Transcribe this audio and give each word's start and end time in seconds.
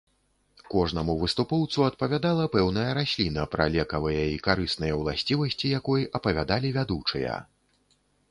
Кожнаму 0.73 1.13
выступоўцу 1.23 1.83
адпавядала 1.89 2.45
пэўная 2.55 2.85
расліна, 2.99 3.43
пра 3.55 3.67
лекавыя 3.77 4.23
і 4.37 4.41
карысныя 4.49 4.93
ўласцівасці 5.01 5.73
якой 5.79 6.09
апавядалі 6.21 6.67
вядучыя. 6.79 7.35